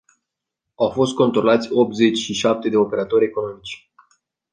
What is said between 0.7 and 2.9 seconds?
Au fost controlați optzeci și șapte de